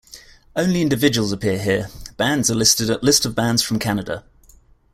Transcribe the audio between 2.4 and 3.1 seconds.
are listed at